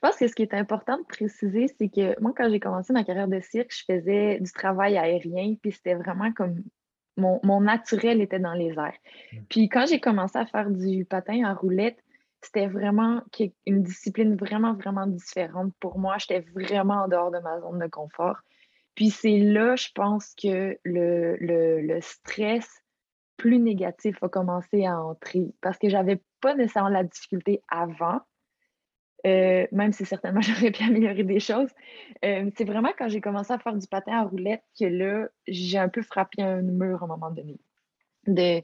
[0.00, 3.04] pense que ce qui est important de préciser, c'est que moi, quand j'ai commencé ma
[3.04, 6.62] carrière de cirque, je faisais du travail aérien, puis c'était vraiment comme
[7.18, 8.96] mon, naturel était dans les airs.
[9.32, 9.38] Mm.
[9.50, 12.02] Puis quand j'ai commencé à faire du patin en roulette,
[12.42, 13.22] c'était vraiment
[13.66, 16.16] une discipline vraiment, vraiment différente pour moi.
[16.18, 18.38] J'étais vraiment en dehors de ma zone de confort.
[18.94, 22.68] Puis c'est là, je pense que le, le, stress
[23.36, 28.20] plus négatif a commencé à entrer parce que j'avais pas nécessairement la difficulté avant,
[29.26, 31.70] euh, même si certainement j'aurais pu améliorer des choses.
[32.24, 35.78] Euh, c'est vraiment quand j'ai commencé à faire du patin à roulette que là, j'ai
[35.78, 37.58] un peu frappé un mur à un moment donné.
[38.26, 38.62] De,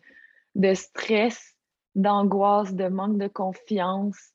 [0.54, 1.55] de stress,
[1.96, 4.32] d'angoisse, de manque de confiance,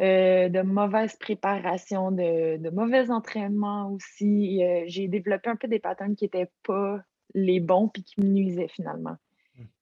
[0.00, 4.60] euh, de mauvaise préparation, de, de mauvais entraînement aussi.
[4.86, 7.00] j'ai développé un peu des patterns qui n'étaient pas
[7.34, 9.16] les bons puis qui me nuisaient finalement.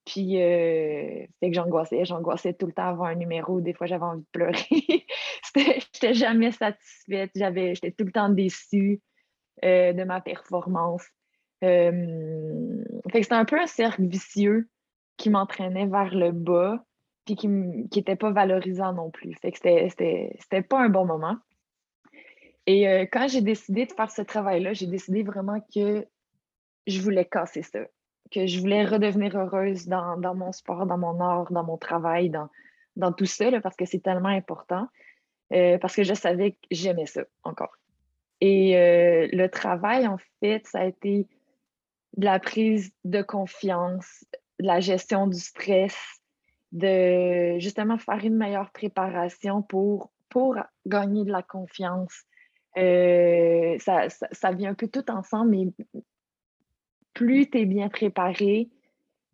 [0.04, 2.04] Puis, euh, c'était que j'angoissais.
[2.04, 3.61] J'angoissais tout le temps avant un numéro.
[3.61, 5.06] Des fois, j'avais envie de pleurer.
[5.94, 7.30] J'étais jamais satisfaite.
[7.35, 9.00] J'étais tout le temps déçue
[9.64, 11.04] euh, de ma performance.
[11.62, 14.68] Euh, fait que c'était un peu un cercle vicieux
[15.16, 16.85] qui m'entraînait vers le bas
[17.24, 19.37] puis qui n'était pas valorisant non plus.
[19.37, 21.37] Que c'était pas un bon moment.
[22.66, 26.06] Et euh, quand j'ai décidé de faire ce travail-là, j'ai décidé vraiment que
[26.87, 27.80] je voulais casser ça
[28.32, 32.48] que je voulais redevenir heureuse dans, mon sport, dans mon art, dans mon travail, dans,
[32.96, 34.88] dans tout ça, parce que c'est tellement important,
[35.52, 37.76] euh, parce que je savais que j'aimais ça encore.
[38.40, 41.28] Et euh, le travail, en fait, ça a été
[42.16, 44.24] de la prise de confiance,
[44.58, 45.96] de la gestion du stress,
[46.72, 50.56] de justement faire une meilleure préparation pour, pour
[50.87, 52.24] gagner de la confiance.
[52.78, 56.02] Euh, ça, ça, ça, vient un peu tout ensemble, mais
[57.12, 58.70] plus tu es bien préparé,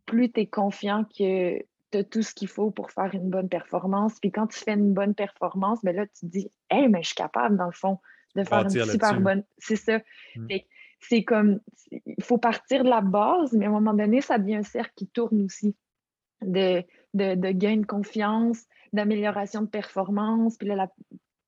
[0.07, 1.59] plus tu es confiant que
[1.91, 4.19] tu as tout ce qu'il faut pour faire une bonne performance.
[4.21, 7.03] Puis quand tu fais une bonne performance, mais ben là, tu te dis, hey, mais
[7.03, 7.99] je suis capable, dans le fond,
[8.35, 9.45] de faire une super bonne.
[9.59, 9.99] C'est ça.
[10.35, 10.57] Mmh.
[11.01, 11.61] C'est comme,
[11.93, 14.93] il faut partir de la base, mais à un moment donné, ça devient un cercle
[14.97, 15.77] qui tourne aussi
[16.43, 16.83] de,
[17.15, 20.57] de, gain de confiance, d'amélioration de performance.
[20.57, 20.89] Puis là,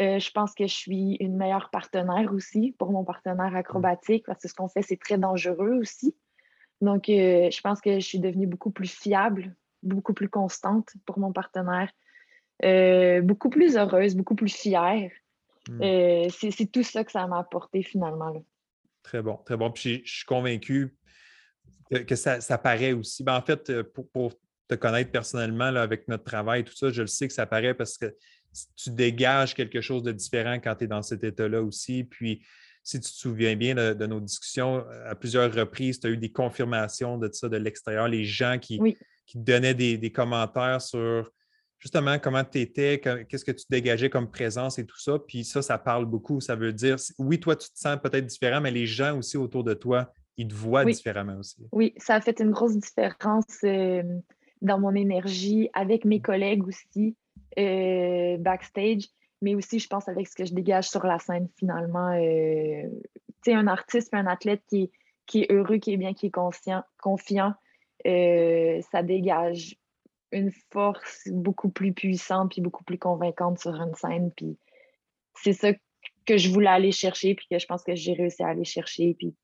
[0.00, 3.56] Euh, je pense que je suis une meilleure partenaire aussi pour mon partenaire mmh.
[3.56, 6.14] acrobatique parce que ce qu'on fait, c'est très dangereux aussi.
[6.82, 11.18] Donc, euh, je pense que je suis devenue beaucoup plus fiable, beaucoup plus constante pour
[11.18, 11.90] mon partenaire,
[12.64, 15.10] euh, beaucoup plus heureuse, beaucoup plus fière.
[15.68, 16.28] Mmh.
[16.30, 18.32] c'est tout ça que ça m'a apporté finalement.
[19.02, 19.72] Très bon, très bon.
[19.72, 20.94] Puis je suis convaincu
[21.90, 23.24] que, ça, paraît aussi.
[23.24, 23.72] Ben, en fait,
[24.12, 24.32] pour,
[24.68, 27.74] te connaître personnellement là, avec notre travail, tout ça, je le sais que ça paraît
[27.74, 28.14] parce que
[28.76, 32.04] tu dégages quelque chose de différent quand tu es dans cet état-là aussi.
[32.04, 32.42] Puis,
[32.82, 36.30] si tu te souviens bien de, nos discussions, à plusieurs reprises, tu as eu des
[36.30, 38.80] confirmations de ça de l'extérieur, les gens qui,
[39.26, 41.30] qui donnaient des, commentaires sur
[41.78, 45.18] justement comment tu étais, qu'est-ce que tu dégageais comme présence et tout ça.
[45.18, 46.40] Puis ça, ça parle beaucoup.
[46.40, 49.64] Ça veut dire, oui, toi, tu te sens peut-être différent, mais les gens aussi autour
[49.64, 51.66] de toi, ils te voient différemment aussi.
[51.72, 54.02] Oui, ça a fait une grosse différence euh,
[54.62, 57.16] dans mon énergie avec mes collègues aussi.
[57.58, 59.04] Euh, backstage,
[59.40, 62.12] mais aussi, je pense, avec ce que je dégage sur la scène, finalement.
[62.12, 62.82] Euh,
[63.42, 64.90] tu sais, un artiste, un athlète qui,
[65.34, 67.54] est heureux, qui est bien, qui est conscient, confiant,
[68.06, 69.76] euh, ça dégage
[70.32, 74.30] une force beaucoup plus puissante puis beaucoup plus convaincante sur une scène.
[74.36, 74.58] Puis
[75.34, 75.72] c'est ça
[76.26, 79.14] que je voulais aller chercher puis que je pense que j'ai réussi à aller chercher.
[79.14, 79.34] Puis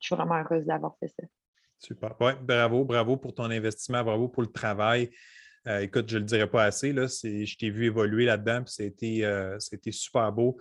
[0.00, 1.26] je suis vraiment heureuse d'avoir fait ça.
[1.78, 2.14] Super.
[2.20, 5.10] Ouais, bravo, bravo pour ton investissement, bravo pour le travail.
[5.66, 8.74] Euh, écoute, je ne le dirai pas assez, là, je t'ai vu évoluer là-dedans, puis
[8.74, 9.58] c'était, euh,
[9.90, 10.58] super beau.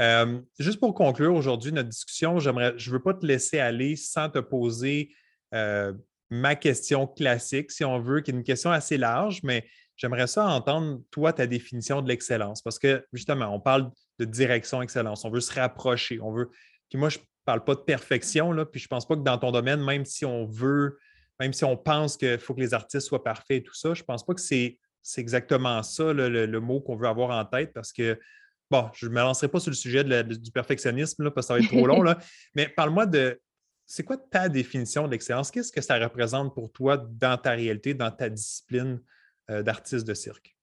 [0.00, 4.28] Euh, juste pour conclure aujourd'hui notre discussion, je ne veux pas te laisser aller sans
[4.28, 5.14] te poser
[6.32, 10.46] ma question classique, si on veut, qui est une question assez large, mais j'aimerais ça
[10.46, 12.62] entendre, toi, ta définition de l'excellence.
[12.62, 15.24] Parce que, justement, on parle de direction excellence.
[15.24, 16.20] On veut se rapprocher.
[16.20, 16.50] On veut.
[16.88, 19.22] Puis moi, je ne parle pas de perfection, là, puis je ne pense pas que
[19.22, 20.98] dans ton domaine, même si on veut
[21.40, 24.02] même si on pense qu'il faut que les artistes soient parfaits et tout ça, je
[24.02, 24.78] ne pense pas que c'est
[25.16, 28.20] exactement ça le, mot qu'on veut avoir en tête parce que,
[28.70, 31.54] bon, je ne me lancerai pas sur le sujet du perfectionnisme là, parce que ça
[31.54, 32.18] va être trop long, là,
[32.54, 33.40] mais parle-moi de
[33.86, 35.50] c'est quoi ta définition de l'excellence?
[35.50, 39.00] Qu'est-ce que ça représente pour toi dans ta réalité, dans ta discipline
[39.50, 40.56] euh, d'artiste de cirque?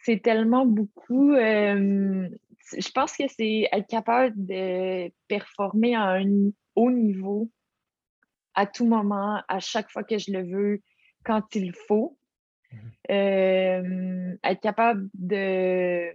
[0.00, 1.32] C'est tellement beaucoup.
[1.32, 2.28] Euh,
[2.76, 7.50] je pense que c'est être capable de performer à un haut niveau
[8.54, 10.82] à tout moment, à chaque fois que je le veux,
[11.24, 12.16] quand il faut.
[12.72, 12.80] Mhm.
[13.10, 16.14] Euh, être capable de.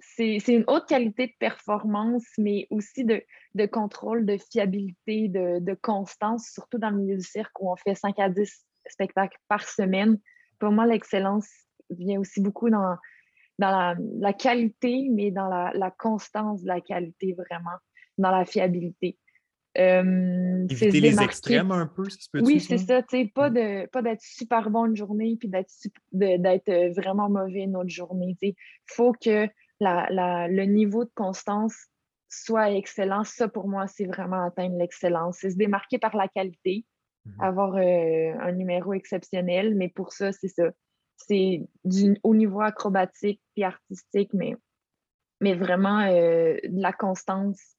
[0.00, 3.22] C'est une haute qualité de performance, mais aussi de,
[3.54, 7.76] de contrôle, de fiabilité, de, de, constance, surtout dans le milieu du cirque où on
[7.76, 10.18] fait 5 à 10 spectacles par semaine.
[10.58, 11.48] Pour moi, l'excellence
[11.88, 12.96] vient aussi beaucoup dans,
[13.60, 17.76] dans la, la qualité, mais dans la, la, constance de la qualité vraiment,
[18.18, 19.18] dans la fiabilité.
[19.78, 23.02] Euh, Éviter les extrêmes un peu, ça se peut Oui, c'est ça.
[23.34, 27.88] Pas de pas d'être super bon une journée puis d'être euh, vraiment mauvais une autre
[27.88, 28.36] journée.
[28.42, 28.54] Il
[28.86, 29.48] faut que
[29.80, 31.74] la, le niveau de constance
[32.28, 33.24] soit excellent.
[33.24, 35.38] Ça, pour moi, c'est vraiment atteindre l'excellence.
[35.40, 36.84] C'est se démarquer par la qualité,
[37.24, 37.40] mhm.
[37.40, 40.70] avoir euh, un numéro exceptionnel, mais pour ça, c'est ça.
[41.16, 41.62] C'est
[42.22, 44.54] au niveau acrobatique puis artistique, mais,
[45.40, 47.76] mais vraiment de la constance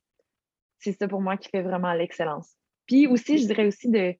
[0.83, 2.55] c'est ça pour moi qui fait vraiment l'excellence.
[2.85, 4.13] Puis aussi, je dirais aussi de,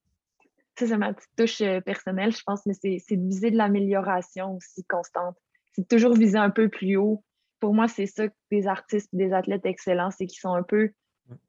[0.78, 4.56] ça c'est ma petite touche euh, personnelle, je pense, mais c'est de viser de l'amélioration
[4.56, 5.36] aussi constante.
[5.74, 7.24] C'est toujours viser un peu plus haut.
[7.60, 10.92] Pour moi, c'est ça que des artistes des athlètes excellents, c'est qu'ils sont un peu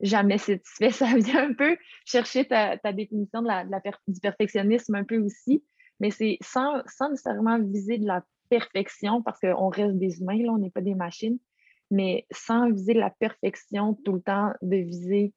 [0.01, 0.91] jamais satisfaits.
[0.91, 3.43] Ça vient un peu chercher ta, définition
[4.09, 5.65] du perfectionnisme un peu aussi,
[6.01, 10.53] mais c'est sans, sans nécessairement viser de la perfection parce qu'on reste des humains, là,
[10.53, 11.39] on n'est pas des machines,
[11.95, 15.33] mais sans viser la perfection tout le temps, de viser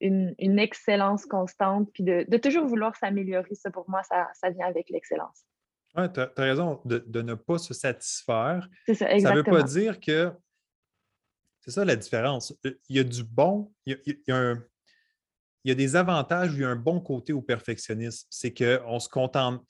[0.00, 3.54] une, excellence constante, puis de, toujours vouloir s'améliorer.
[3.54, 5.44] Ça, pour moi, ça, vient avec l'excellence.
[5.96, 8.68] Oui, tu as, raison, de, ne pas se satisfaire.
[8.86, 9.44] C'est ça, exactement.
[9.44, 10.32] Ça ne veut pas dire que.
[11.60, 12.54] C'est ça la différence.
[12.64, 13.92] Il y a du bon, il
[14.26, 14.54] y a,
[15.64, 18.26] il y a des avantages, il y a un bon côté au perfectionnisme.
[18.30, 19.64] C'est qu'on se contente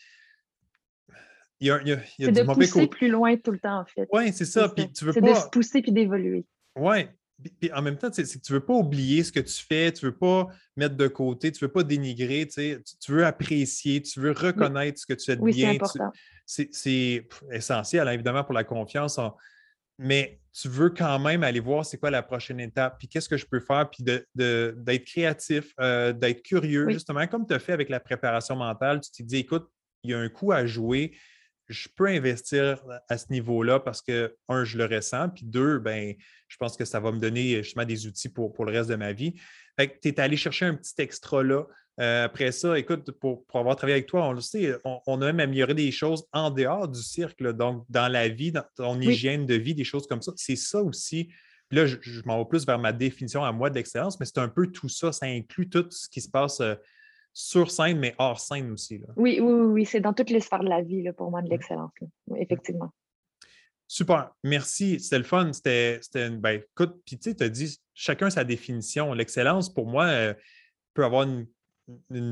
[1.63, 4.09] il y a, il de pousser plus loin tout le temps, en fait.
[4.13, 4.69] Oui, c'est ça.
[4.69, 5.21] Puis tu veux pas...
[5.21, 6.45] de se pousser puis d'évoluer.
[6.77, 7.07] Oui.
[7.61, 9.93] Puis en même temps, c'est que tu ne veux pas oublier ce que tu fais,
[9.93, 14.03] tu ne veux pas mettre de côté, tu ne veux pas dénigrer, tu, veux apprécier,
[14.03, 15.77] tu veux reconnaître ce que tu fais de oui, bien.
[16.47, 19.19] C'est essentiel, hein, évidemment, pour la confiance.
[19.99, 23.37] Mais tu veux quand même aller voir c'est quoi la prochaine étape, puis qu'est-ce que
[23.37, 27.73] je peux faire, puis d'être de, créatif, euh, d'être curieux, justement, comme tu as fait
[27.73, 29.01] avec la préparation mentale.
[29.01, 29.69] Tu t'es dit, écoute,
[30.05, 31.13] il y a un coup à jouer,
[31.73, 36.15] je peux investir à ce niveau-là parce que, un, je le ressens, puis deux, ben,
[36.49, 38.97] je pense que ça va me donner justement des outils pour, pour le reste de
[38.97, 39.35] ma vie.
[39.79, 41.65] Fait que tu es allé chercher un petit extra là.
[42.01, 45.41] Euh, après ça, écoute, pour, avoir travaillé avec toi, on le sait, on, a même
[45.41, 49.55] amélioré des choses en dehors du cirque, donc dans la vie, dans ton hygiène de
[49.55, 50.33] vie, des choses comme ça.
[50.37, 51.31] C'est ça aussi.
[51.71, 54.49] là, je, m'en vais plus vers ma définition à moi de l'excellence, mais c'est un
[54.49, 55.13] peu tout ça.
[55.13, 56.61] Ça inclut tout ce qui se passe.
[56.61, 56.75] Euh,
[57.33, 59.01] sur scène, mais hors scène aussi.
[59.17, 61.49] Oui, oui, oui, c'est dans toutes les sphères de la vie là, pour moi de
[61.49, 61.93] l'excellence.
[62.37, 62.93] effectivement.
[63.89, 65.01] Super, merci.
[65.01, 65.53] C'était le fun.
[65.53, 69.13] C'était, ben, écoute, puis tu sais, tu as dit chacun sa définition.
[69.13, 70.35] L'excellence, pour moi, euh,
[70.95, 71.47] peut avoir une,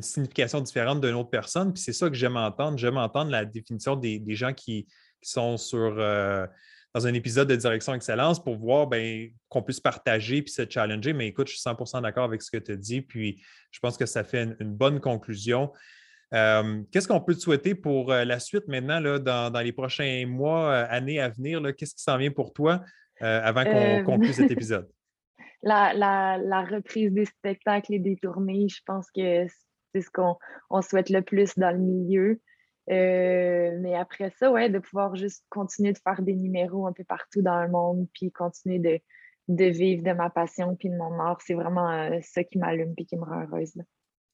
[0.00, 1.74] signification différente d'une autre personne.
[1.74, 2.78] Puis c'est ça que j'aime entendre.
[2.78, 4.86] J'aime entendre la définition des, gens qui,
[5.20, 5.96] sont sur.
[5.98, 6.46] Euh,
[6.94, 11.12] dans un épisode de Direction Excellence pour voir ben, qu'on puisse partager puis se challenger.
[11.12, 13.00] Mais écoute, je suis 100% d'accord avec ce que tu as dit.
[13.00, 15.72] Puis je pense que ça fait une, bonne conclusion.
[16.35, 20.26] Euh, qu'est-ce qu'on peut te souhaiter pour euh, la suite maintenant, là, dans, les prochains
[20.26, 21.62] mois, euh, années à venir?
[21.77, 22.83] Qu'est-ce qui s'en vient pour toi
[23.21, 24.88] avant qu'on conclue cet épisode?
[25.62, 29.44] La, la, reprise des spectacles et des tournées, je pense que
[29.94, 32.40] c'est ce qu'on souhaite le plus dans le milieu.
[32.90, 37.04] Euh, mais après ça, ouais, de pouvoir juste continuer de faire des numéros un peu
[37.04, 38.98] partout dans le monde, puis continuer de,
[39.48, 42.94] de vivre de ma passion puis de mon art, c'est vraiment euh, ça qui m'allume
[42.94, 43.74] puis qui me rend heureuse.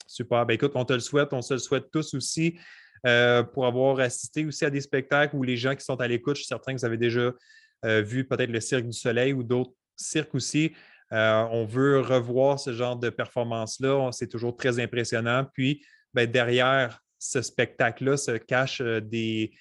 [0.06, 0.46] Super.
[0.46, 2.58] Ben, écoute, on te le souhaite, on se le souhaite tous aussi
[3.06, 6.36] euh, pour avoir assisté aussi à des spectacles où les gens qui sont à l'écoute,
[6.36, 7.32] je suis certain que vous avez déjà
[7.84, 10.72] vu peut-être le Cirque du Soleil ou d'autres cirques aussi.
[11.12, 14.10] on veut revoir ce genre de performance-là.
[14.10, 15.46] C'est toujours très impressionnant.
[15.52, 19.52] Puis, ben, derrière ce spectacle-là se cachent des,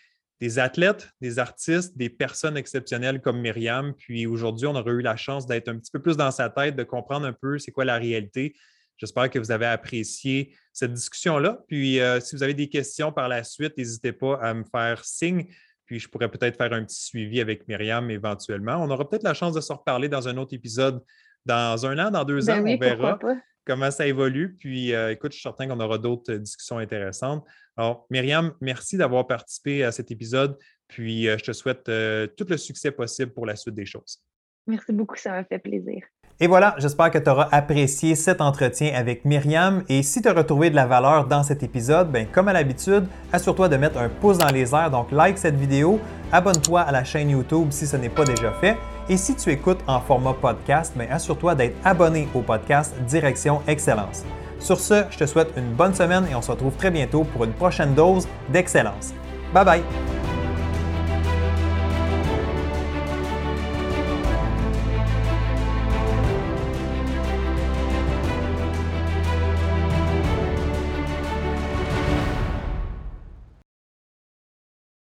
[0.42, 3.94] des athlètes, des artistes, des personnes exceptionnelles comme Myriam.
[3.94, 6.76] Puis aujourd'hui, on aurait eu la chance d'être un petit peu plus dans sa tête,
[6.76, 8.56] de comprendre un peu c'est quoi la réalité.
[8.98, 11.64] J'espère que vous avez apprécié cette discussion-là.
[11.68, 15.04] Puis euh, si vous avez des questions par la suite, n'hésitez pas à me faire
[15.04, 15.48] signe.
[15.86, 18.78] Puis je pourrais peut-être faire un petit suivi avec Myriam éventuellement.
[18.78, 21.04] On aura peut-être la chance de se reparler dans un autre épisode
[21.46, 23.36] dans un an, dans deux Ben ans, oui, on verra pas.
[23.66, 24.56] Comment ça évolue.
[24.60, 27.46] Puis euh, écoute, je suis certain qu'on aura d'autres euh, discussions intéressantes.
[27.76, 30.58] Alors, Myriam, merci d'avoir participé à cet épisode.
[30.88, 34.24] Puis euh, je te souhaite tout le succès possible pour la suite des choses.
[34.68, 36.04] Merci beaucoup, ça m'a fait plaisir.
[36.42, 39.84] Et voilà, j'espère que tu auras apprécié cet entretien avec Myriam.
[39.88, 43.08] Et si tu as retrouvé de la valeur dans cet épisode, ben, comme à l'habitude,
[43.32, 44.92] assure-toi de mettre un pouce dans les airs.
[44.92, 45.98] Donc, like cette vidéo,
[46.34, 48.76] abonne-toi à la chaîne YouTube si ce n'est pas déjà fait.
[49.08, 54.26] Et si tu écoutes en format podcast, ben, assure-toi d'être abonné au podcast Direction Excellence.
[54.60, 57.46] Sur ce, je te souhaite une bonne semaine et on se retrouve très bientôt pour
[57.46, 59.14] une prochaine dose d'excellence.
[59.54, 60.25] Bye bye!